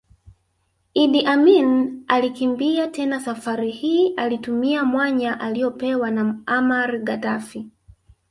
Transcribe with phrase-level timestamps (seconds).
[1.01, 7.69] Idi Amin alikimbia tena Safari hii alitumia mwanya aliopewa na Muammar Gaddafi